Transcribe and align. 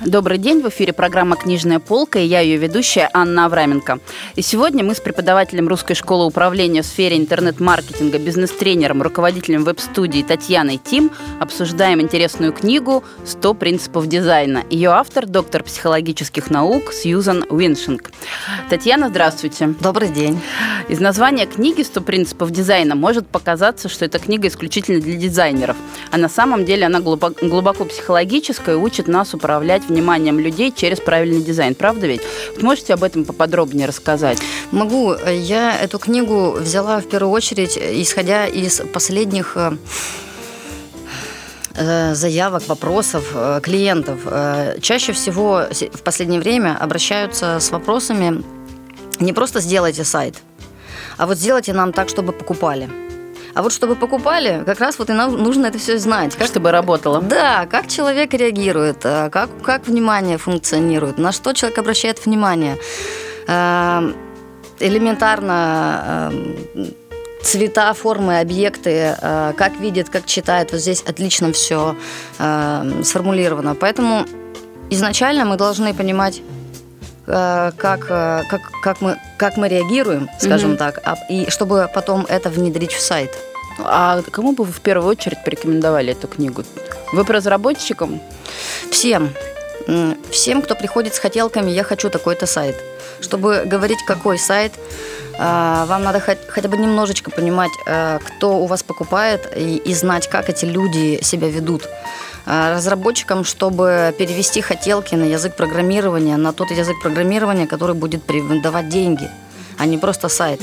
Добрый 0.00 0.38
день, 0.38 0.60
в 0.60 0.68
эфире 0.70 0.92
программа 0.92 1.36
«Книжная 1.36 1.78
полка» 1.78 2.18
и 2.18 2.26
я 2.26 2.40
ее 2.40 2.56
ведущая 2.56 3.08
Анна 3.14 3.46
Авраменко. 3.46 4.00
И 4.34 4.42
сегодня 4.42 4.82
мы 4.82 4.96
с 4.96 5.00
преподавателем 5.00 5.68
Русской 5.68 5.94
школы 5.94 6.26
управления 6.26 6.82
в 6.82 6.86
сфере 6.86 7.16
интернет-маркетинга, 7.16 8.18
бизнес-тренером, 8.18 9.02
руководителем 9.02 9.62
веб-студии 9.62 10.22
Татьяной 10.22 10.78
Тим 10.78 11.12
обсуждаем 11.38 12.00
интересную 12.00 12.52
книгу 12.52 13.04
«100 13.24 13.54
принципов 13.54 14.08
дизайна». 14.08 14.64
Ее 14.68 14.90
автор– 14.90 15.26
доктор 15.28 15.62
психологических 15.62 16.50
наук 16.50 16.92
Сьюзан 16.92 17.44
Уиншинг. 17.48 18.10
Татьяна, 18.68 19.10
здравствуйте. 19.10 19.74
Добрый 19.80 20.08
день. 20.08 20.40
Из 20.88 20.98
названия 20.98 21.46
книги 21.46 21.82
«100 21.82 22.02
принципов 22.02 22.50
дизайна» 22.50 22.96
может 22.96 23.28
показаться, 23.28 23.88
что 23.88 24.04
эта 24.04 24.18
книга 24.18 24.48
исключительно 24.48 25.00
для 25.00 25.14
дизайнеров, 25.14 25.76
а 26.10 26.18
на 26.18 26.28
самом 26.28 26.64
деле 26.64 26.86
она 26.86 26.98
глубоко, 26.98 27.46
глубоко 27.46 27.84
психологическая 27.84 28.74
и 28.74 28.78
учит 28.78 29.06
нас 29.06 29.34
управлять 29.34 29.83
вниманием 29.88 30.38
людей 30.38 30.72
через 30.74 31.00
правильный 31.00 31.42
дизайн. 31.42 31.74
Правда 31.74 32.06
ведь? 32.06 32.22
Можете 32.60 32.94
об 32.94 33.02
этом 33.02 33.24
поподробнее 33.24 33.86
рассказать? 33.86 34.38
Могу. 34.70 35.14
Я 35.14 35.78
эту 35.78 35.98
книгу 35.98 36.52
взяла 36.52 37.00
в 37.00 37.06
первую 37.06 37.32
очередь, 37.32 37.78
исходя 37.78 38.46
из 38.46 38.80
последних 38.92 39.52
э, 39.56 39.76
э, 41.74 42.14
заявок, 42.14 42.66
вопросов 42.68 43.24
э, 43.34 43.60
клиентов. 43.62 44.20
Чаще 44.80 45.12
всего 45.12 45.66
в 45.92 46.02
последнее 46.02 46.40
время 46.40 46.76
обращаются 46.78 47.58
с 47.60 47.70
вопросами 47.70 48.42
не 49.20 49.32
просто 49.32 49.60
сделайте 49.60 50.04
сайт, 50.04 50.42
а 51.16 51.26
вот 51.26 51.38
сделайте 51.38 51.72
нам 51.72 51.92
так, 51.92 52.08
чтобы 52.08 52.32
покупали. 52.32 52.90
А 53.54 53.62
вот 53.62 53.72
чтобы 53.72 53.94
покупали, 53.94 54.62
как 54.66 54.80
раз 54.80 54.98
вот 54.98 55.10
и 55.10 55.12
нам 55.12 55.36
нужно 55.36 55.66
это 55.66 55.78
все 55.78 55.98
знать. 55.98 56.34
Как, 56.34 56.48
чтобы 56.48 56.72
работало. 56.72 57.22
Да, 57.22 57.66
как 57.70 57.86
человек 57.86 58.34
реагирует, 58.34 59.04
э, 59.04 59.30
как, 59.30 59.48
как 59.62 59.86
внимание 59.86 60.38
функционирует, 60.38 61.18
на 61.18 61.30
что 61.32 61.52
человек 61.52 61.78
обращает 61.78 62.26
внимание. 62.26 62.76
Эм, 63.46 64.16
элементарно 64.80 66.30
эм, 66.32 66.94
цвета, 67.42 67.92
формы, 67.92 68.40
объекты, 68.40 69.16
э, 69.20 69.52
как 69.56 69.76
видит, 69.78 70.08
как 70.08 70.26
читает. 70.26 70.72
Вот 70.72 70.80
здесь 70.80 71.02
отлично 71.02 71.52
все 71.52 71.96
эм, 72.38 73.04
сформулировано. 73.04 73.76
Поэтому 73.76 74.26
изначально 74.90 75.44
мы 75.44 75.56
должны 75.56 75.94
понимать, 75.94 76.42
как, 77.26 78.06
как, 78.06 78.60
как, 78.82 79.00
мы, 79.00 79.18
как 79.36 79.56
мы 79.56 79.68
реагируем, 79.68 80.28
скажем 80.38 80.72
mm-hmm. 80.72 80.76
так, 80.76 81.00
а, 81.04 81.16
и 81.28 81.48
чтобы 81.50 81.88
потом 81.92 82.26
это 82.28 82.50
внедрить 82.50 82.92
в 82.92 83.00
сайт. 83.00 83.30
А 83.78 84.22
кому 84.30 84.52
бы 84.52 84.64
вы 84.64 84.72
в 84.72 84.80
первую 84.80 85.10
очередь 85.10 85.42
порекомендовали 85.44 86.12
эту 86.12 86.28
книгу? 86.28 86.64
Вы 87.12 87.24
разработчикам? 87.24 88.20
Всем. 88.90 89.30
Всем, 90.30 90.62
кто 90.62 90.74
приходит 90.74 91.14
с 91.14 91.18
хотелками, 91.18 91.70
я 91.70 91.82
хочу 91.82 92.08
такой-то 92.08 92.46
сайт. 92.46 92.76
Чтобы 93.20 93.64
говорить, 93.66 93.98
какой 94.06 94.38
сайт, 94.38 94.72
а, 95.38 95.86
вам 95.86 96.04
надо 96.04 96.20
хотя 96.20 96.68
бы 96.68 96.76
немножечко 96.76 97.30
понимать, 97.30 97.72
кто 97.84 98.58
у 98.58 98.66
вас 98.66 98.82
покупает, 98.82 99.52
и 99.56 99.94
знать, 99.94 100.28
как 100.28 100.48
эти 100.48 100.64
люди 100.64 101.22
себя 101.22 101.48
ведут. 101.48 101.88
А, 102.46 102.74
разработчикам, 102.74 103.44
чтобы 103.44 104.14
перевести 104.18 104.60
хотелки 104.60 105.14
на 105.14 105.24
язык 105.24 105.56
программирования, 105.56 106.36
на 106.36 106.52
тот 106.52 106.70
язык 106.70 107.00
программирования, 107.02 107.66
который 107.66 107.94
будет 107.94 108.22
давать 108.62 108.88
деньги, 108.88 109.30
а 109.78 109.86
не 109.86 109.98
просто 109.98 110.28
сайт 110.28 110.60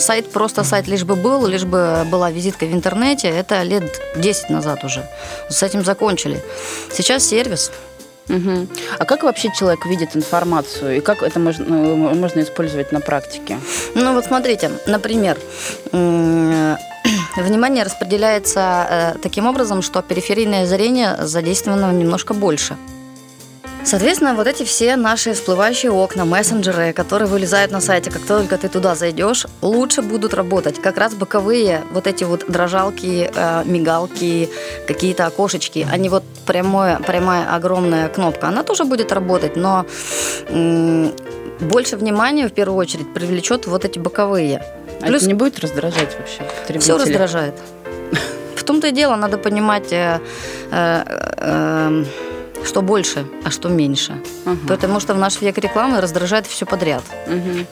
сайт 0.00 0.30
просто 0.32 0.64
сайт 0.64 0.88
лишь 0.88 1.04
бы 1.04 1.14
был, 1.14 1.46
лишь 1.46 1.64
бы 1.64 2.04
была 2.10 2.30
визитка 2.30 2.66
в 2.66 2.72
интернете, 2.72 3.28
это 3.28 3.62
лет 3.62 4.00
10 4.16 4.50
назад 4.50 4.84
уже. 4.84 5.08
С 5.48 5.62
этим 5.62 5.84
закончили. 5.84 6.42
Сейчас 6.92 7.24
сервис. 7.24 7.70
Угу. 8.28 8.66
А 8.98 9.04
как 9.04 9.22
вообще 9.22 9.52
человек 9.56 9.86
видит 9.86 10.16
информацию 10.16 10.96
и 10.96 11.00
как 11.00 11.22
это 11.22 11.38
можно, 11.38 11.64
ну, 11.64 12.14
можно 12.14 12.40
использовать 12.40 12.90
на 12.90 13.00
практике? 13.00 13.58
Ну 13.94 14.14
вот 14.14 14.24
смотрите, 14.24 14.72
например, 14.86 15.38
внимание 17.42 17.84
распределяется 17.84 18.86
э, 18.88 19.18
таким 19.22 19.46
образом, 19.46 19.82
что 19.82 20.02
периферийное 20.02 20.66
зрение 20.66 21.16
задействовано 21.20 21.92
немножко 21.92 22.34
больше. 22.34 22.76
Соответственно, 23.84 24.34
вот 24.34 24.48
эти 24.48 24.64
все 24.64 24.96
наши 24.96 25.32
всплывающие 25.32 25.92
окна, 25.92 26.24
мессенджеры, 26.24 26.92
которые 26.92 27.28
вылезают 27.28 27.70
на 27.70 27.80
сайте, 27.80 28.10
как 28.10 28.22
только 28.22 28.58
ты 28.58 28.68
туда 28.68 28.96
зайдешь, 28.96 29.46
лучше 29.62 30.02
будут 30.02 30.34
работать. 30.34 30.82
Как 30.82 30.98
раз 30.98 31.14
боковые 31.14 31.82
вот 31.92 32.08
эти 32.08 32.24
вот 32.24 32.46
дрожалки, 32.48 33.30
э, 33.32 33.62
мигалки, 33.64 34.50
какие-то 34.88 35.26
окошечки, 35.26 35.86
они 35.88 36.08
вот 36.08 36.24
прямое, 36.46 36.98
прямая 36.98 37.54
огромная 37.54 38.08
кнопка, 38.08 38.48
она 38.48 38.64
тоже 38.64 38.84
будет 38.84 39.12
работать, 39.12 39.54
но 39.54 39.86
м- 40.48 41.12
больше 41.60 41.96
внимания 41.96 42.48
в 42.48 42.52
первую 42.52 42.78
очередь 42.78 43.14
привлечет 43.14 43.66
вот 43.68 43.84
эти 43.84 44.00
боковые. 44.00 44.64
А 45.00 45.06
Плюс... 45.06 45.22
это 45.22 45.28
не 45.28 45.34
будет 45.34 45.58
раздражать 45.60 46.16
вообще 46.18 46.78
Все 46.80 46.98
раздражает. 46.98 47.54
В 48.56 48.64
том-то 48.64 48.88
и 48.88 48.92
дело, 48.92 49.16
надо 49.16 49.38
понимать... 49.38 49.92
Э, 49.92 50.20
э, 50.70 51.04
э, 51.38 52.04
что 52.64 52.82
больше, 52.82 53.26
а 53.44 53.50
что 53.50 53.68
меньше. 53.68 54.20
Угу. 54.44 54.66
Потому 54.68 54.98
что 54.98 55.14
в 55.14 55.18
наш 55.18 55.40
век 55.40 55.56
рекламы 55.58 56.00
раздражает 56.00 56.46
все 56.46 56.66
подряд. 56.66 57.02
Угу. 57.26 57.66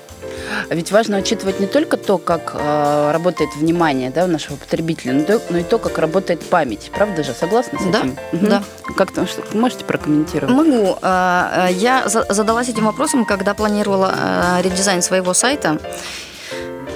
А 0.70 0.74
ведь 0.74 0.92
важно 0.92 1.18
учитывать 1.18 1.60
не 1.60 1.66
только 1.66 1.96
то, 1.96 2.18
как 2.18 2.52
э, 2.54 3.10
работает 3.12 3.54
внимание 3.56 4.10
да, 4.10 4.24
у 4.24 4.26
нашего 4.26 4.56
потребителя, 4.56 5.12
но, 5.12 5.24
то, 5.24 5.40
но 5.50 5.58
и 5.58 5.62
то, 5.62 5.78
как 5.78 5.98
работает 5.98 6.42
память. 6.42 6.90
Правда 6.94 7.22
же? 7.22 7.32
Согласна 7.32 7.78
с 7.78 7.84
да, 7.84 7.98
этим? 8.00 8.18
Угу. 8.32 8.46
Да. 8.46 8.62
Как 8.96 9.12
там, 9.12 9.26
что, 9.26 9.42
можете 9.56 9.84
прокомментировать? 9.84 10.54
Могу. 10.54 10.96
Э, 11.02 11.68
я 11.72 12.04
задалась 12.06 12.68
этим 12.68 12.84
вопросом, 12.84 13.24
когда 13.24 13.54
планировала 13.54 14.14
э, 14.16 14.62
редизайн 14.62 15.02
своего 15.02 15.34
сайта. 15.34 15.78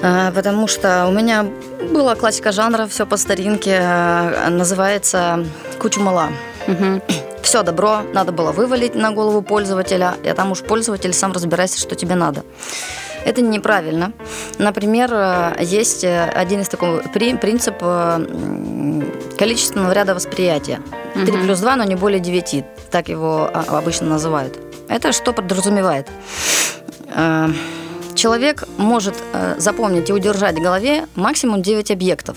Э, 0.01 0.31
потому 0.33 0.67
что 0.67 1.05
у 1.07 1.11
меня 1.11 1.45
была 1.93 2.15
классика 2.15 2.51
жанра, 2.51 2.87
все 2.87 3.05
по 3.05 3.17
старинке, 3.17 3.79
называется 4.49 5.45
«Кучу 5.79 6.01
мала». 6.01 6.29
Угу 6.67 7.01
все 7.49 7.63
добро 7.63 8.01
надо 8.13 8.31
было 8.31 8.51
вывалить 8.51 8.93
на 8.93 9.09
голову 9.09 9.41
пользователя, 9.41 10.13
и 10.23 10.31
там 10.33 10.51
уж 10.51 10.61
пользователь 10.61 11.13
сам 11.13 11.31
разбирайся, 11.31 11.79
что 11.79 11.95
тебе 11.95 12.13
надо. 12.13 12.43
Это 13.25 13.41
неправильно. 13.41 14.13
Например, 14.59 15.09
э, 15.11 15.55
есть 15.59 16.03
э, 16.03 16.29
один 16.29 16.61
из 16.61 16.69
таких 16.69 17.11
принцип 17.41 17.75
э, 17.81 19.01
количественного 19.35 19.91
ряда 19.93 20.13
восприятия. 20.13 20.79
3 21.15 21.23
угу. 21.23 21.41
плюс 21.41 21.59
2, 21.59 21.75
но 21.75 21.83
не 21.85 21.95
более 21.95 22.19
9. 22.19 22.65
Так 22.91 23.09
его 23.09 23.49
а, 23.51 23.79
обычно 23.79 24.07
называют. 24.07 24.59
Это 24.87 25.11
что 25.11 25.33
подразумевает? 25.33 26.07
Человек 28.19 28.65
может 28.77 29.15
запомнить 29.57 30.09
и 30.09 30.13
удержать 30.13 30.57
в 30.57 30.61
голове 30.61 31.07
максимум 31.15 31.61
9 31.61 31.91
объектов. 31.91 32.35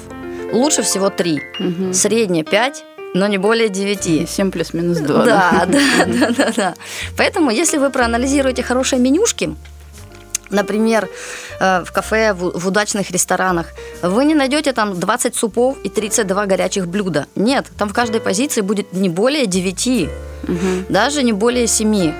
Лучше 0.53 0.83
всего 0.83 1.11
3. 1.11 1.43
Угу. 1.59 1.93
Среднее 1.93 2.45
5, 2.45 2.85
но 3.15 3.27
не 3.27 3.37
более 3.37 3.69
9. 3.69 4.31
7 4.31 4.53
плюс-минус 4.53 4.99
2. 4.99 5.25
Да, 5.25 5.65
да, 5.67 5.81
да, 6.07 6.31
да, 6.31 6.53
да. 6.57 6.75
Поэтому, 7.17 7.51
если 7.51 7.79
вы 7.79 7.91
проанализируете 7.91 8.63
хорошие 8.63 9.01
менюшки, 9.01 9.57
например, 10.51 11.09
э, 11.59 11.83
в 11.85 11.91
кафе, 11.91 12.33
в 12.33 12.65
удачных 12.69 13.11
ресторанах, 13.11 13.67
вы 14.03 14.25
не 14.25 14.37
найдете 14.37 14.73
там 14.73 15.01
20 15.01 15.35
супов 15.35 15.79
и 15.83 15.89
32 15.89 16.47
горячих 16.47 16.87
блюда. 16.87 17.27
Нет, 17.35 17.67
там 17.77 17.89
в 17.89 17.93
каждой 17.93 18.21
позиции 18.21 18.61
будет 18.61 18.93
не 18.93 19.09
более 19.09 19.47
9, 19.47 20.09
угу. 20.45 20.57
даже 20.89 21.25
не 21.25 21.33
более 21.33 21.67
7. 21.67 22.13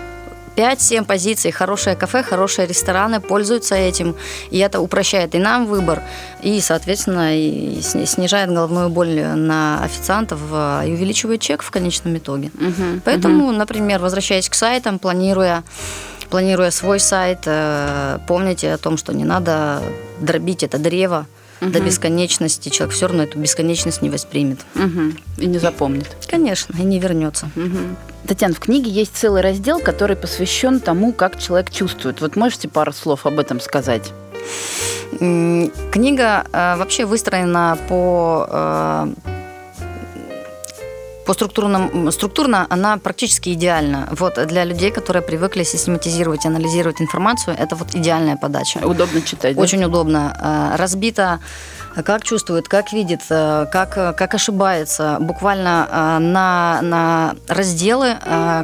5-7 0.57 1.05
позиций, 1.05 1.51
хорошее 1.51 1.97
кафе, 1.97 2.23
хорошие 2.23 2.67
рестораны 2.67 3.21
пользуются 3.21 3.75
этим, 3.75 4.17
и 4.51 4.59
это 4.59 4.81
упрощает 4.81 5.35
и 5.35 5.39
нам 5.39 5.67
выбор, 5.67 6.03
и, 6.43 6.61
соответственно, 6.61 7.39
и 7.39 7.81
снижает 7.81 8.51
головную 8.51 8.89
боль 8.89 9.23
на 9.23 9.83
официантов 9.83 10.41
и 10.51 10.93
увеличивает 10.93 11.41
чек 11.41 11.63
в 11.63 11.71
конечном 11.71 12.17
итоге. 12.17 12.51
Угу, 12.55 13.01
Поэтому, 13.05 13.45
угу. 13.45 13.53
например, 13.53 14.01
возвращаясь 14.01 14.49
к 14.49 14.55
сайтам, 14.55 14.99
планируя 14.99 15.63
планируя 16.31 16.71
свой 16.71 16.99
сайт, 16.99 17.41
э, 17.45 18.19
помните 18.27 18.73
о 18.73 18.79
том, 18.79 18.97
что 18.97 19.13
не 19.13 19.25
надо 19.25 19.83
дробить 20.19 20.63
это 20.63 20.79
древо, 20.79 21.27
угу. 21.63 21.71
до 21.71 21.81
бесконечности. 21.81 22.69
Человек 22.69 22.95
все 22.95 23.07
равно 23.07 23.23
эту 23.23 23.39
бесконечность 23.39 24.03
не 24.03 24.11
воспримет. 24.11 24.61
Угу. 24.75 25.13
И 25.39 25.47
не 25.47 25.59
запомнит. 25.59 26.09
Конечно, 26.29 26.75
и 26.79 26.83
не 26.83 26.99
вернется. 26.99 27.51
Угу. 27.57 27.79
Татьяна, 28.29 28.55
в 28.55 28.61
книге 28.61 28.91
есть 28.91 29.17
целый 29.17 29.43
раздел, 29.43 29.81
который 29.81 30.17
посвящен 30.17 30.81
тому, 30.81 31.13
как 31.13 31.41
человек 31.41 31.71
чувствует. 31.71 32.21
Вот 32.21 32.37
можете 32.37 32.69
пару 32.69 32.93
слов 32.93 33.27
об 33.27 33.39
этом 33.39 33.61
сказать? 33.61 34.13
Книга 35.19 36.47
э, 36.53 36.77
вообще 36.77 37.05
выстроена 37.05 37.79
по, 37.89 38.47
э, 38.49 39.32
по 41.27 41.35
структурному, 41.35 42.11
структурно 42.11 42.67
она 42.71 42.97
практически 42.99 43.51
идеальна. 43.51 44.09
Вот 44.11 44.45
для 44.47 44.65
людей, 44.65 44.91
которые 44.91 45.23
привыкли 45.23 45.63
систематизировать, 45.65 46.47
анализировать 46.47 47.01
информацию, 47.01 47.57
это 47.59 47.77
вот 47.77 47.95
идеальная 47.95 48.37
подача. 48.37 48.79
Удобно 48.79 49.23
читать, 49.23 49.57
да? 49.57 49.63
Очень 49.63 49.85
удобно. 49.85 50.37
Э, 50.41 50.77
разбито 50.77 51.41
как 52.05 52.25
чувствует, 52.25 52.69
как 52.69 52.93
видит, 52.93 53.21
э, 53.31 53.67
как, 53.71 54.17
как 54.17 54.35
ошибается. 54.35 55.19
Буквально 55.21 56.19
на, 56.21 56.81
на 56.83 57.35
разделы, 57.49 58.17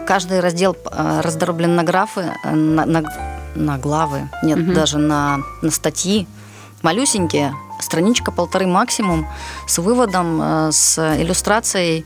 каждый 0.06 0.40
раздел 0.40 0.76
раздроблен 1.22 1.76
на 1.76 1.84
графы, 1.84 2.32
на, 2.44 2.86
на, 2.86 3.04
на 3.54 3.78
главы, 3.78 4.28
нет, 4.42 4.58
угу. 4.58 4.72
даже 4.72 4.98
на, 4.98 5.40
на 5.62 5.70
статьи 5.70 6.26
малюсенькие, 6.82 7.54
страничка 7.80 8.32
полторы 8.32 8.66
максимум, 8.66 9.26
с 9.66 9.78
выводом, 9.78 10.40
э, 10.42 10.72
с 10.72 10.98
иллюстрацией. 10.98 12.04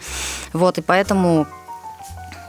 Вот, 0.52 0.78
и 0.78 0.82
поэтому 0.82 1.46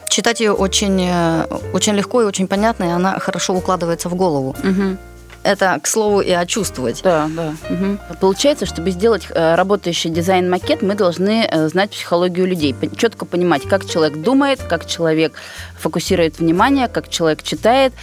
читать 0.10 0.40
ее 0.42 0.52
очень, 0.52 1.02
э, 1.02 1.46
очень 1.74 1.94
легко 1.94 2.22
и 2.22 2.26
очень 2.26 2.48
понятно, 2.48 2.84
и 2.84 2.90
она 2.90 3.20
хорошо 3.20 3.54
укладывается 3.54 4.10
в 4.10 4.16
голову. 4.16 4.56
Угу. 4.64 4.98
Это, 5.44 5.80
к 5.82 5.88
слову, 5.88 6.22
и 6.22 6.32
очувствовать. 6.32 7.02
Да, 7.04 7.30
да. 7.36 7.54
Угу. 7.70 8.16
Получается, 8.20 8.66
чтобы 8.66 8.92
сделать 8.92 9.28
э, 9.30 9.56
работающий 9.56 10.10
дизайн-макет, 10.10 10.82
мы 10.82 10.96
должны 10.96 11.50
знать 11.70 11.92
психологию 11.92 12.48
людей, 12.48 12.76
четко 12.98 13.26
понимать, 13.26 13.64
как 13.64 13.86
человек 13.86 14.22
думает, 14.22 14.62
как 14.64 14.86
человек 14.86 15.34
фокусирует 15.78 16.40
внимание, 16.40 16.88
как 16.88 17.10
человек 17.10 17.44
читает. 17.44 17.94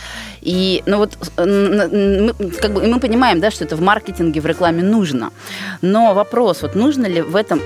И, 0.41 0.83
ну 0.87 0.99
вот, 0.99 1.13
мы, 1.37 2.35
как 2.61 2.73
бы, 2.73 2.83
мы 2.87 3.01
понимаем, 3.01 3.41
да, 3.41 3.51
что 3.51 3.65
это 3.65 3.77
в 3.77 3.81
маркетинге, 3.81 4.41
в 4.41 4.47
рекламе 4.47 4.83
нужно. 4.83 5.31
Но 5.83 6.15
вопрос, 6.15 6.63
вот 6.63 6.75
нужно 6.75 7.07
ли 7.07 7.23
в 7.23 7.37
этом 7.37 7.61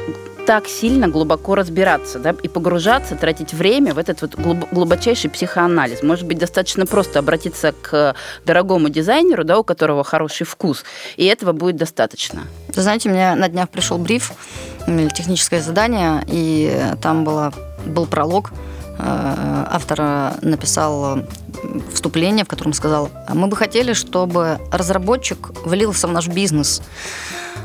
так 0.46 0.69
сильно 0.69 1.08
глубоко 1.08 1.55
разбираться 1.55 2.19
да, 2.19 2.35
и 2.43 2.49
погружаться, 2.49 3.17
тратить 3.17 3.52
время 3.52 3.94
в 3.94 3.99
этот 3.99 4.20
вот 4.20 4.35
глубочайший 4.70 5.31
психоанализ. 5.31 6.02
Может 6.02 6.26
быть, 6.26 6.38
достаточно 6.38 6.87
просто 6.87 7.19
обратиться 7.19 7.73
к 7.73 8.14
дорогому 8.44 8.88
дизайнеру, 8.88 9.44
да, 9.44 9.58
у 9.58 9.64
которого 9.64 10.05
хороший 10.05 10.46
вкус, 10.46 10.85
и 11.17 11.25
этого 11.25 11.52
будет 11.52 11.76
достаточно. 11.76 12.43
Вы 12.75 12.82
знаете, 12.82 13.08
мне 13.08 13.35
на 13.35 13.49
днях 13.49 13.69
пришел 13.70 13.99
бриф, 13.99 14.32
техническое 14.87 15.61
задание, 15.61 16.23
и 16.26 16.73
там 17.00 17.25
было, 17.25 17.52
был 17.87 18.06
пролог, 18.06 18.52
Э, 18.99 19.67
автор 19.70 20.35
написал 20.43 21.20
вступление, 21.93 22.44
в 22.44 22.49
котором 22.49 22.73
сказал, 22.73 23.11
мы 23.29 23.49
бы 23.49 23.56
хотели, 23.56 23.93
чтобы 23.93 24.58
разработчик 24.70 25.50
влился 25.64 26.06
в 26.06 26.12
наш 26.12 26.29
бизнес, 26.29 26.81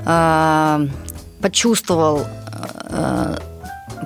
э, 0.05 0.87
почувствовал 1.41 2.21
э, 2.21 2.25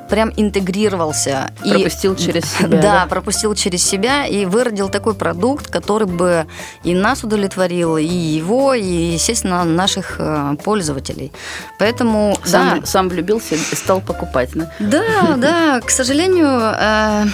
прям 0.10 0.32
интегрировался. 0.38 1.52
Пропустил 1.60 2.14
и, 2.14 2.18
через 2.18 2.46
себя. 2.58 2.68
Да, 2.68 2.82
да, 2.82 3.06
пропустил 3.08 3.56
через 3.56 3.84
себя 3.84 4.26
и 4.26 4.46
выродил 4.46 4.90
такой 4.90 5.16
продукт, 5.16 5.68
который 5.68 6.08
бы 6.08 6.46
и 6.84 6.94
нас 6.94 7.24
удовлетворил, 7.24 7.98
и 7.98 8.06
его, 8.06 8.74
и, 8.74 8.84
естественно, 8.84 9.64
наших 9.64 10.16
э, 10.20 10.56
пользователей. 10.64 11.32
Поэтому, 11.80 12.38
сам, 12.44 12.82
да. 12.82 12.86
Сам 12.86 13.10
влюбился 13.10 13.56
и 13.56 13.76
стал 13.76 14.02
покупать, 14.02 14.52
да? 14.54 14.72
Да, 14.80 15.36
да, 15.38 15.82
к 15.82 15.90
сожалению, 15.90 16.48
э, 16.48 17.26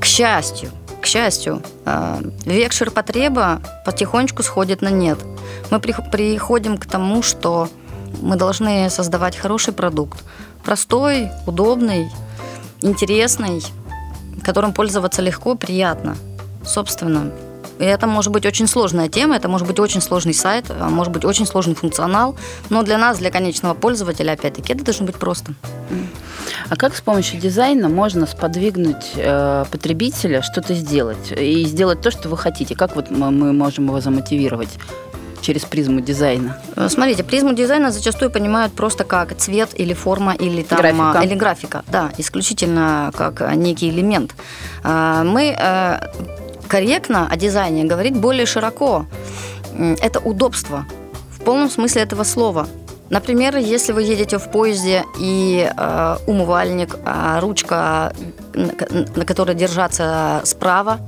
к 0.00 0.04
счастью, 0.04 0.70
к 1.00 1.06
счастью, 1.06 1.62
э, 1.84 2.20
век 2.44 2.72
ширпотреба 2.72 3.60
потихонечку 3.84 4.42
сходит 4.42 4.82
на 4.82 4.88
нет. 4.88 5.18
Мы 5.70 5.80
приходим 5.80 6.78
к 6.78 6.86
тому, 6.86 7.22
что 7.22 7.68
мы 8.20 8.36
должны 8.36 8.90
создавать 8.90 9.36
хороший 9.36 9.72
продукт, 9.72 10.24
простой, 10.64 11.30
удобный, 11.46 12.10
интересный, 12.82 13.62
которым 14.42 14.72
пользоваться 14.72 15.22
легко, 15.22 15.54
приятно, 15.54 16.16
собственно. 16.64 17.32
И 17.78 17.84
это 17.84 18.06
может 18.08 18.32
быть 18.32 18.44
очень 18.44 18.66
сложная 18.66 19.08
тема, 19.08 19.36
это 19.36 19.48
может 19.48 19.66
быть 19.66 19.78
очень 19.78 20.00
сложный 20.00 20.34
сайт, 20.34 20.66
а 20.68 20.88
может 20.88 21.12
быть 21.12 21.24
очень 21.24 21.46
сложный 21.46 21.74
функционал, 21.74 22.36
но 22.70 22.82
для 22.82 22.98
нас, 22.98 23.18
для 23.18 23.30
конечного 23.30 23.74
пользователя, 23.74 24.32
опять-таки, 24.32 24.72
это 24.72 24.84
должно 24.84 25.06
быть 25.06 25.16
просто. 25.16 25.54
А 26.68 26.76
как 26.76 26.96
с 26.96 27.00
помощью 27.00 27.40
дизайна 27.40 27.88
можно 27.88 28.26
сподвигнуть 28.26 29.12
э, 29.14 29.64
потребителя 29.70 30.42
что-то 30.42 30.74
сделать 30.74 31.32
и 31.36 31.64
сделать 31.64 32.00
то, 32.00 32.10
что 32.10 32.28
вы 32.28 32.36
хотите? 32.36 32.74
Как 32.74 32.96
вот 32.96 33.10
мы 33.10 33.52
можем 33.52 33.86
его 33.86 34.00
замотивировать? 34.00 34.70
Через 35.48 35.64
призму 35.64 36.00
дизайна? 36.00 36.58
Э, 36.76 36.88
смотрите, 36.90 37.24
призму 37.24 37.54
дизайна 37.54 37.90
зачастую 37.90 38.30
понимают 38.30 38.74
просто 38.74 39.04
как 39.04 39.34
цвет 39.34 39.70
или 39.80 39.94
форма 39.94 40.34
или 40.34 40.62
там 40.62 40.78
графика. 40.78 41.20
или 41.24 41.34
графика, 41.34 41.82
да, 41.92 42.10
исключительно 42.18 43.10
как 43.16 43.56
некий 43.56 43.88
элемент. 43.88 44.34
А, 44.84 45.24
мы 45.24 45.56
э, 45.58 46.00
корректно 46.68 47.26
о 47.30 47.36
дизайне 47.36 47.84
говорить 47.84 48.14
более 48.14 48.44
широко. 48.44 49.06
Это 50.02 50.20
удобство 50.20 50.84
в 51.30 51.44
полном 51.44 51.70
смысле 51.70 52.02
этого 52.02 52.24
слова. 52.24 52.66
Например, 53.08 53.56
если 53.56 53.92
вы 53.92 54.02
едете 54.02 54.36
в 54.36 54.50
поезде 54.50 55.04
и 55.18 55.66
э, 55.74 56.16
умывальник, 56.26 56.98
а 57.06 57.40
ручка, 57.40 58.12
на 59.16 59.24
которой 59.24 59.54
держаться 59.54 60.42
справа, 60.44 60.98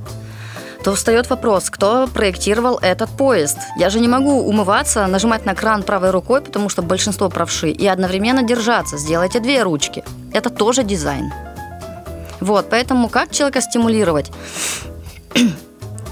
то 0.84 0.94
встает 0.94 1.28
вопрос, 1.28 1.70
кто 1.70 2.06
проектировал 2.06 2.78
этот 2.80 3.10
поезд. 3.10 3.58
Я 3.76 3.90
же 3.90 4.00
не 4.00 4.08
могу 4.08 4.40
умываться, 4.40 5.06
нажимать 5.06 5.44
на 5.44 5.54
кран 5.54 5.82
правой 5.82 6.10
рукой, 6.10 6.40
потому 6.40 6.68
что 6.68 6.82
большинство 6.82 7.28
правши, 7.28 7.70
и 7.70 7.86
одновременно 7.86 8.42
держаться. 8.42 8.96
Сделайте 8.96 9.40
две 9.40 9.62
ручки. 9.62 10.02
Это 10.32 10.48
тоже 10.50 10.82
дизайн. 10.82 11.32
Вот, 12.40 12.70
поэтому 12.70 13.08
как 13.08 13.30
человека 13.30 13.60
стимулировать? 13.60 14.30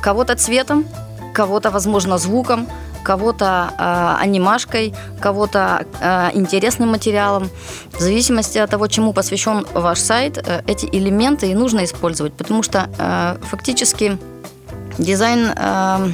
Кого-то 0.02 0.34
цветом, 0.36 0.86
кого-то, 1.32 1.70
возможно, 1.70 2.18
звуком, 2.18 2.68
кого-то 3.02 3.72
э, 3.78 4.22
анимашкой, 4.22 4.94
кого-то 5.20 5.86
э, 6.00 6.30
интересным 6.34 6.90
материалом. 6.90 7.48
В 7.92 8.00
зависимости 8.00 8.58
от 8.58 8.70
того, 8.70 8.86
чему 8.88 9.12
посвящен 9.12 9.66
ваш 9.74 9.98
сайт, 9.98 10.38
э, 10.38 10.62
эти 10.66 10.86
элементы 10.86 11.50
и 11.50 11.54
нужно 11.54 11.84
использовать, 11.84 12.34
потому 12.34 12.62
что 12.62 12.88
э, 12.98 13.36
фактически 13.50 14.18
Дизайн 14.98 15.52
э, 15.56 16.10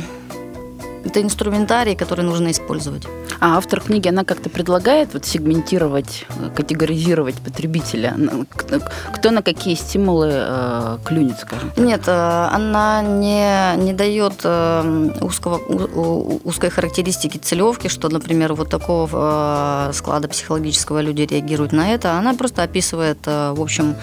это 1.04 1.22
инструментарий, 1.22 1.96
который 1.96 2.24
нужно 2.24 2.50
использовать. 2.50 3.04
А 3.40 3.56
автор 3.56 3.80
книги, 3.80 4.08
она 4.08 4.24
как-то 4.24 4.48
предлагает 4.48 5.12
вот 5.12 5.26
сегментировать, 5.26 6.26
категоризировать 6.56 7.34
потребителя? 7.36 8.16
Кто 9.12 9.30
на 9.30 9.42
какие 9.42 9.74
стимулы 9.74 10.30
э, 10.32 10.98
клюнет, 11.04 11.38
скажем? 11.40 11.72
Нет, 11.76 12.02
э, 12.06 12.48
она 12.52 13.02
не, 13.02 13.76
не 13.76 13.92
дает 13.92 14.40
э, 14.44 15.10
узкого, 15.20 15.58
узкой 16.44 16.70
характеристики 16.70 17.38
целевки, 17.38 17.88
что, 17.88 18.08
например, 18.08 18.54
вот 18.54 18.70
такого 18.70 19.88
э, 19.88 19.92
склада 19.92 20.28
психологического 20.28 21.00
люди 21.00 21.22
реагируют 21.22 21.72
на 21.72 21.92
это. 21.92 22.12
Она 22.12 22.34
просто 22.34 22.62
описывает, 22.62 23.18
э, 23.26 23.52
в 23.54 23.60
общем, 23.60 23.96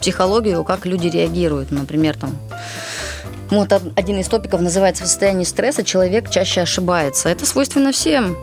психологию, 0.00 0.64
как 0.64 0.86
люди 0.86 1.08
реагируют. 1.08 1.70
Например, 1.70 2.16
там 2.16 2.30
вот 3.50 3.72
один 3.96 4.18
из 4.18 4.28
топиков 4.28 4.60
называется 4.60 5.04
«В 5.04 5.06
состоянии 5.06 5.44
стресса 5.44 5.84
человек 5.84 6.30
чаще 6.30 6.62
ошибается». 6.62 7.28
Это 7.28 7.46
свойственно 7.46 7.92
всем. 7.92 8.36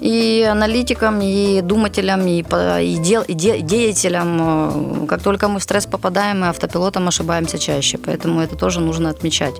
И 0.00 0.46
аналитикам, 0.50 1.20
и 1.22 1.60
думателям, 1.62 2.26
и, 2.26 2.42
и, 2.42 2.96
дел, 2.98 3.22
и, 3.22 3.32
де, 3.32 3.60
деятелям. 3.60 5.06
Как 5.06 5.22
только 5.22 5.48
мы 5.48 5.60
в 5.60 5.62
стресс 5.62 5.86
попадаем, 5.86 6.40
мы 6.40 6.48
автопилотом 6.48 7.08
ошибаемся 7.08 7.58
чаще. 7.58 7.96
Поэтому 7.96 8.40
это 8.40 8.56
тоже 8.56 8.80
нужно 8.80 9.10
отмечать. 9.10 9.54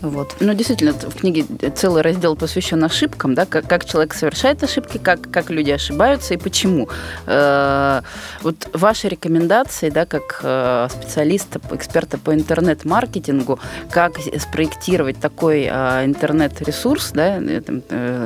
Вот. 0.00 0.36
Ну, 0.40 0.52
действительно, 0.54 0.92
в 0.92 1.14
книге 1.14 1.44
целый 1.76 2.02
раздел 2.02 2.34
посвящен 2.34 2.82
ошибкам, 2.82 3.34
да, 3.34 3.46
как, 3.46 3.68
как 3.68 3.84
человек 3.84 4.12
совершает 4.14 4.62
ошибки, 4.64 4.98
как, 4.98 5.30
как 5.30 5.50
люди 5.50 5.70
ошибаются 5.70 6.34
и 6.34 6.36
почему. 6.36 6.88
Э, 7.26 8.02
вот 8.42 8.68
ваши 8.72 9.08
рекомендации, 9.08 9.90
да, 9.90 10.06
как 10.06 10.40
э, 10.42 10.88
специалиста, 10.90 11.60
эксперта 11.70 12.18
по 12.18 12.34
интернет-маркетингу, 12.34 13.60
как 13.90 14.14
спроектировать 14.38 15.20
такой 15.20 15.68
э, 15.70 16.04
интернет-ресурс, 16.04 17.12
да, 17.12 17.40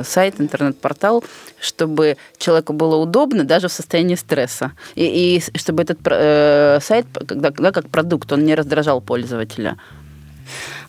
сайт, 0.03 0.41
интернет-портал, 0.41 1.23
чтобы 1.59 2.17
человеку 2.37 2.73
было 2.73 2.95
удобно 2.95 3.43
даже 3.43 3.67
в 3.67 3.71
состоянии 3.71 4.15
стресса. 4.15 4.71
И, 4.95 5.37
и 5.37 5.57
чтобы 5.57 5.83
этот 5.83 5.99
э, 6.05 6.79
сайт, 6.81 7.05
когда, 7.27 7.51
да, 7.51 7.71
как 7.71 7.89
продукт, 7.89 8.31
он 8.31 8.45
не 8.45 8.55
раздражал 8.55 8.99
пользователя. 8.99 9.77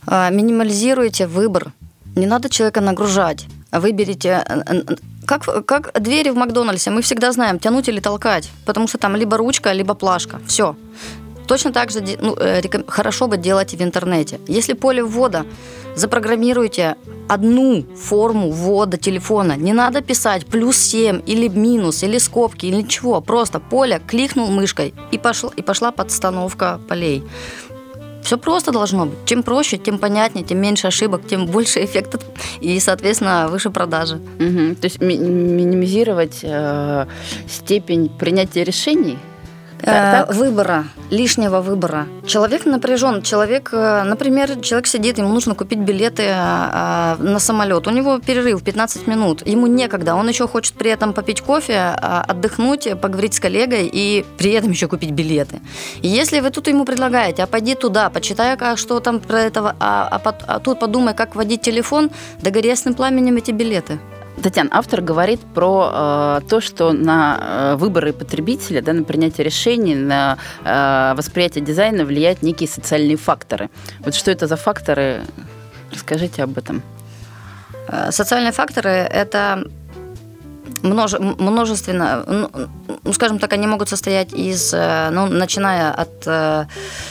А, 0.06 0.30
минимализируйте 0.30 1.26
выбор. 1.26 1.72
Не 2.16 2.26
надо 2.26 2.48
человека 2.48 2.80
нагружать. 2.80 3.46
Выберите 3.72 4.44
как, 5.26 5.66
как 5.66 5.92
двери 6.00 6.30
в 6.30 6.36
Макдональдсе, 6.36 6.90
мы 6.90 7.02
всегда 7.02 7.30
знаем, 7.32 7.58
тянуть 7.58 7.88
или 7.88 8.00
толкать, 8.00 8.50
потому 8.66 8.88
что 8.88 8.98
там 8.98 9.14
либо 9.14 9.36
ручка, 9.36 9.72
либо 9.72 9.94
плашка. 9.94 10.40
Все. 10.46 10.74
Точно 11.46 11.72
так 11.72 11.90
же 11.90 12.00
ну, 12.20 12.34
э, 12.36 12.62
хорошо 12.88 13.28
бы 13.28 13.36
делать 13.36 13.74
и 13.74 13.76
в 13.76 13.82
интернете. 13.82 14.40
Если 14.48 14.72
поле 14.72 15.02
ввода 15.02 15.44
запрограммируйте 15.96 16.96
одну 17.28 17.84
форму 17.96 18.50
ввода 18.50 18.96
телефона. 18.96 19.56
Не 19.56 19.72
надо 19.72 20.00
писать 20.00 20.46
плюс 20.46 20.76
7 20.76 21.22
или 21.26 21.48
минус, 21.48 22.02
или 22.02 22.18
скобки, 22.18 22.66
или 22.66 22.76
ничего. 22.76 23.20
Просто 23.20 23.60
поле, 23.60 24.00
кликнул 24.06 24.48
мышкой 24.50 24.94
и, 25.12 25.18
пошла, 25.18 25.50
и 25.56 25.62
пошла 25.62 25.92
подстановка 25.92 26.80
полей. 26.88 27.22
Все 28.22 28.38
просто 28.38 28.72
должно 28.72 29.06
быть. 29.06 29.18
Чем 29.24 29.42
проще, 29.42 29.78
тем 29.78 29.98
понятнее, 29.98 30.44
тем 30.44 30.60
меньше 30.60 30.86
ошибок, 30.86 31.22
тем 31.28 31.46
больше 31.46 31.84
эффекта 31.84 32.18
и, 32.60 32.78
соответственно, 32.80 33.48
выше 33.48 33.70
продажи. 33.70 34.16
Угу. 34.16 34.76
То 34.80 34.84
есть 34.84 35.00
ми- 35.00 35.18
минимизировать 35.18 36.40
э, 36.42 37.06
степень 37.48 38.08
принятия 38.08 38.64
решений– 38.64 39.18
так, 39.84 40.28
так? 40.28 40.36
Выбора, 40.36 40.84
лишнего 41.10 41.60
выбора. 41.60 42.06
Человек 42.26 42.66
напряжен. 42.66 43.22
Человек, 43.22 43.70
э, 43.72 44.02
например, 44.04 44.60
человек 44.60 44.86
сидит, 44.86 45.18
ему 45.18 45.28
нужно 45.28 45.54
купить 45.54 45.78
билеты 45.78 46.22
э, 46.22 46.32
э, 46.32 47.16
на 47.18 47.38
самолет. 47.38 47.86
У 47.86 47.90
него 47.90 48.18
перерыв 48.18 48.62
15 48.62 49.06
минут. 49.06 49.46
Ему 49.46 49.66
некогда. 49.66 50.14
Он 50.14 50.28
еще 50.28 50.46
хочет 50.48 50.74
при 50.74 50.90
этом 50.90 51.12
попить 51.12 51.40
кофе, 51.40 51.96
отдохнуть, 52.28 53.00
поговорить 53.00 53.34
с 53.34 53.40
коллегой 53.40 53.90
и 53.92 54.24
при 54.38 54.52
этом 54.52 54.70
еще 54.70 54.88
купить 54.88 55.10
билеты. 55.10 55.60
И 56.02 56.08
если 56.08 56.40
вы 56.40 56.50
тут 56.50 56.68
ему 56.68 56.84
предлагаете, 56.84 57.42
а 57.42 57.46
пойди 57.46 57.74
туда, 57.74 58.10
почитай, 58.10 58.56
что 58.76 59.00
там 59.00 59.20
про 59.20 59.40
этого, 59.40 59.76
а, 59.80 60.20
а, 60.24 60.34
а 60.46 60.58
тут 60.60 60.80
подумай, 60.80 61.14
как 61.14 61.34
вводить 61.34 61.62
телефон, 61.62 62.10
да 62.42 62.50
гори 62.50 62.68
ясным 62.68 62.94
пламенем 62.94 63.36
эти 63.36 63.50
билеты. 63.52 63.98
Татьяна, 64.42 64.70
автор 64.72 65.00
говорит 65.00 65.40
про 65.54 65.90
э, 65.92 66.40
то, 66.48 66.60
что 66.60 66.92
на 66.92 67.38
э, 67.40 67.76
выборы 67.76 68.12
потребителя, 68.12 68.82
да, 68.82 68.92
на 68.92 69.04
принятие 69.04 69.44
решений, 69.44 69.94
на 69.94 70.38
э, 70.64 71.14
восприятие 71.16 71.64
дизайна 71.64 72.04
влияют 72.04 72.42
некие 72.42 72.68
социальные 72.68 73.16
факторы. 73.16 73.70
Вот 74.00 74.14
что 74.14 74.30
это 74.30 74.46
за 74.46 74.56
факторы? 74.56 75.22
Расскажите 75.92 76.42
об 76.42 76.56
этом. 76.58 76.82
Э, 77.88 78.10
социальные 78.12 78.52
факторы– 78.52 78.90
это 78.90 79.64
множе, 80.82 81.18
множественно, 81.18 82.24
ну, 83.04 83.12
скажем 83.12 83.38
так, 83.38 83.52
они 83.52 83.66
могут 83.66 83.88
состоять 83.88 84.32
из, 84.34 84.74
э, 84.74 85.10
ну, 85.10 85.26
начиная 85.26 85.90
от 85.90 86.26
э, 86.26 86.66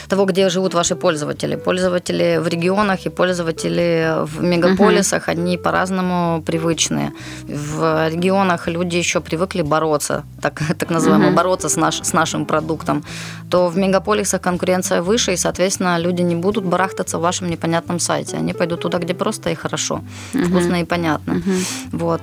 того, 0.08 0.24
где 0.24 0.48
живут 0.48 0.74
ваши 0.74 0.94
пользователи. 0.94 1.56
Пользователи 1.56 2.38
в 2.40 2.48
регионах 2.48 3.06
и 3.06 3.08
пользователи 3.08 4.24
в 4.24 4.42
мегаполисах, 4.42 5.28
uh-huh. 5.28 5.32
они 5.32 5.58
по-разному 5.58 6.42
привычные. 6.46 7.12
В 7.42 8.08
регионах 8.08 8.68
люди 8.68 8.98
еще 8.98 9.20
привыкли 9.20 9.62
бороться, 9.62 10.22
так, 10.40 10.62
так 10.78 10.90
называемо, 10.90 11.30
uh-huh. 11.30 11.34
бороться 11.34 11.68
с, 11.68 11.76
наш, 11.76 12.00
с 12.02 12.12
нашим 12.12 12.46
продуктом. 12.46 13.02
То 13.50 13.68
в 13.68 13.76
мегаполисах 13.76 14.40
конкуренция 14.40 15.02
выше, 15.02 15.32
и, 15.32 15.36
соответственно, 15.36 15.98
люди 15.98 16.22
не 16.22 16.36
будут 16.36 16.64
барахтаться 16.64 17.18
в 17.18 17.20
вашем 17.20 17.50
непонятном 17.50 17.98
сайте. 17.98 18.36
Они 18.36 18.52
пойдут 18.52 18.80
туда, 18.80 18.98
где 18.98 19.14
просто 19.14 19.50
и 19.50 19.54
хорошо, 19.54 20.00
uh-huh. 20.34 20.44
вкусно 20.44 20.76
и 20.80 20.84
понятно. 20.84 21.32
Uh-huh. 21.32 21.64
Вот. 21.92 22.20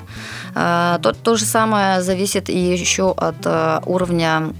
А, 0.56 1.00
то, 1.00 1.12
то 1.12 1.36
же 1.36 1.46
самое 1.46 2.02
зависит 2.02 2.50
и 2.50 2.58
еще 2.58 3.14
от 3.18 3.46
э, 3.46 3.57
уровня 3.86 4.54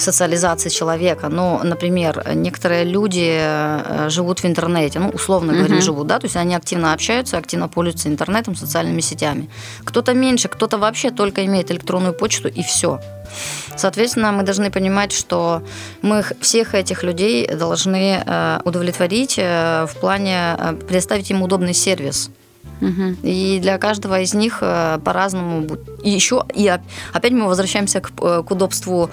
социализации 0.00 0.68
человека. 0.68 1.28
Ну, 1.28 1.60
например, 1.62 2.22
некоторые 2.34 2.84
люди 2.84 3.38
э, 3.40 4.08
живут 4.08 4.40
в 4.40 4.46
интернете, 4.46 4.98
ну, 4.98 5.08
условно 5.08 5.52
uh-huh. 5.52 5.58
говоря, 5.58 5.80
живут, 5.80 6.06
да, 6.06 6.18
то 6.18 6.26
есть 6.26 6.36
они 6.36 6.54
активно 6.54 6.92
общаются, 6.92 7.38
активно 7.38 7.68
пользуются 7.68 8.08
интернетом, 8.08 8.54
социальными 8.54 9.00
сетями. 9.00 9.48
Кто-то 9.84 10.14
меньше, 10.14 10.48
кто-то 10.48 10.78
вообще 10.78 11.10
только 11.10 11.44
имеет 11.44 11.70
электронную 11.70 12.14
почту 12.14 12.48
и 12.48 12.62
все. 12.62 13.00
Соответственно, 13.76 14.32
мы 14.32 14.42
должны 14.42 14.70
понимать, 14.70 15.12
что 15.12 15.62
мы 16.02 16.24
всех 16.40 16.74
этих 16.74 17.02
людей 17.02 17.46
должны 17.48 18.22
э, 18.24 18.60
удовлетворить 18.64 19.36
в 19.36 19.90
плане 20.00 20.56
предоставить 20.86 21.30
им 21.30 21.42
удобный 21.42 21.74
сервис. 21.74 22.30
Угу. 22.80 23.16
И 23.22 23.58
для 23.60 23.78
каждого 23.78 24.20
из 24.20 24.34
них 24.34 24.58
э, 24.60 24.98
по-разному. 25.04 25.66
И 26.02 26.10
еще, 26.10 26.44
и 26.54 26.68
опять 27.12 27.32
мы 27.32 27.46
возвращаемся 27.46 28.00
к, 28.00 28.10
э, 28.20 28.42
к 28.42 28.50
удобству 28.50 29.10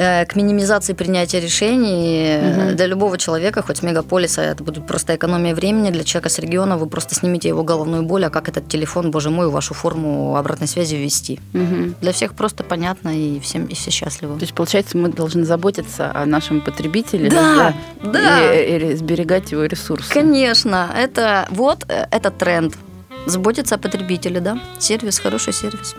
к 0.00 0.34
минимизации 0.34 0.94
принятия 0.94 1.40
решений 1.40 2.38
угу. 2.38 2.76
для 2.76 2.86
любого 2.86 3.18
человека, 3.18 3.62
хоть 3.62 3.82
мегаполиса, 3.82 4.40
это 4.40 4.64
будет 4.64 4.86
просто 4.86 5.14
экономия 5.14 5.54
времени. 5.54 5.90
Для 5.90 6.04
человека 6.04 6.30
с 6.30 6.38
региона 6.38 6.78
вы 6.78 6.86
просто 6.86 7.14
снимете 7.14 7.48
его 7.48 7.62
головную 7.62 8.02
боль, 8.02 8.24
а 8.24 8.30
как 8.30 8.48
этот 8.48 8.66
телефон, 8.68 9.10
боже 9.10 9.28
мой, 9.28 9.48
вашу 9.48 9.74
форму 9.74 10.36
обратной 10.36 10.68
связи 10.68 10.96
ввести. 10.96 11.38
Угу. 11.52 11.94
Для 12.00 12.12
всех 12.12 12.34
просто 12.34 12.64
понятно, 12.64 13.10
и, 13.10 13.40
всем, 13.40 13.66
и 13.66 13.74
все 13.74 13.90
счастливы. 13.90 14.36
То 14.36 14.42
есть, 14.42 14.54
получается, 14.54 14.96
мы 14.96 15.10
должны 15.10 15.44
заботиться 15.44 16.10
о 16.14 16.24
нашем 16.24 16.62
потребителе, 16.62 17.28
да, 17.28 17.74
да, 18.02 18.10
да. 18.12 18.54
И, 18.54 18.92
и 18.92 18.94
сберегать 18.94 19.52
его 19.52 19.64
ресурсы. 19.64 20.10
Конечно, 20.12 20.88
это 20.96 21.46
вот 21.50 21.84
этот 21.88 22.38
тренд. 22.38 22.74
Заботиться 23.26 23.74
о 23.74 23.78
потребителе, 23.78 24.40
да. 24.40 24.58
Сервис, 24.78 25.18
хороший 25.18 25.52
сервис. 25.52 25.94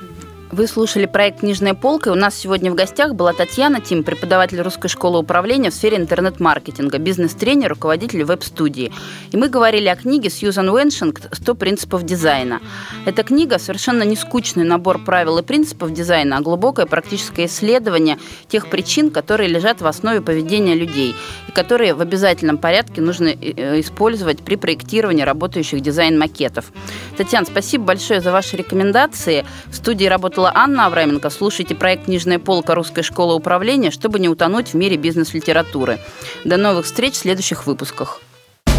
Вы 0.51 0.67
слушали 0.67 1.05
проект 1.05 1.39
«Книжная 1.39 1.73
полка». 1.73 2.09
И 2.09 2.13
у 2.13 2.15
нас 2.15 2.35
сегодня 2.35 2.71
в 2.71 2.75
гостях 2.75 3.15
была 3.15 3.31
Татьяна 3.31 3.79
Тим, 3.79 4.03
преподаватель 4.03 4.59
Русской 4.59 4.89
школы 4.89 5.17
управления 5.17 5.69
в 5.69 5.73
сфере 5.73 5.95
интернет-маркетинга, 5.95 6.97
бизнес-тренер, 6.97 7.69
руководитель 7.69 8.25
веб-студии. 8.25 8.91
И 9.31 9.37
мы 9.37 9.47
говорили 9.47 9.87
о 9.87 9.95
книге 9.95 10.29
Сьюзан 10.29 10.67
Уэншинг 10.67 11.21
«100 11.21 11.55
принципов 11.55 12.03
дизайна». 12.03 12.59
Эта 13.05 13.23
книга 13.23 13.59
совершенно 13.59 14.03
не 14.03 14.17
скучный 14.17 14.65
набор 14.65 14.99
правил 14.99 15.37
и 15.37 15.41
принципов 15.41 15.93
дизайна, 15.93 16.35
а 16.35 16.41
глубокое 16.41 16.85
практическое 16.85 17.45
исследование 17.45 18.17
тех 18.49 18.69
причин, 18.69 19.09
которые 19.09 19.47
лежат 19.47 19.79
в 19.79 19.87
основе 19.87 20.19
поведения 20.19 20.75
людей 20.75 21.15
и 21.47 21.51
которые 21.53 21.93
в 21.93 22.01
обязательном 22.01 22.57
порядке 22.57 22.99
нужно 22.99 23.27
э, 23.27 23.79
использовать 23.79 24.41
при 24.41 24.57
проектировании 24.57 25.23
работающих 25.23 25.79
дизайн-макетов. 25.79 26.73
Татьяна, 27.21 27.45
спасибо 27.45 27.83
большое 27.83 28.19
за 28.19 28.31
ваши 28.31 28.57
рекомендации. 28.57 29.45
В 29.67 29.75
студии 29.75 30.05
работала 30.05 30.51
Анна 30.55 30.87
Авраменко. 30.87 31.29
Слушайте 31.29 31.75
проект 31.75 32.05
«Книжная 32.05 32.39
полка 32.39 32.73
Русской 32.73 33.03
школы 33.03 33.35
управления», 33.35 33.91
чтобы 33.91 34.17
не 34.17 34.27
утонуть 34.27 34.69
в 34.69 34.73
мире 34.73 34.97
бизнес-литературы. 34.97 35.99
До 36.45 36.57
новых 36.57 36.85
встреч 36.85 37.13
в 37.13 37.17
следующих 37.17 37.67
выпусках. 37.67 38.21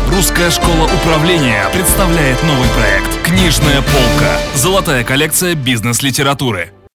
Русская 0.09 0.51
школа 0.51 0.91
управления 0.93 1.65
представляет 1.73 2.43
новый 2.43 2.69
проект 2.71 3.23
«Книжная 3.23 3.81
полка. 3.81 4.37
Золотая 4.57 5.05
коллекция 5.05 5.55
бизнес-литературы». 5.55 6.73